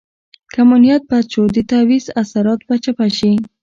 [0.53, 3.31] که مو نیت بد شو د تعویض اثرات به چپه شي.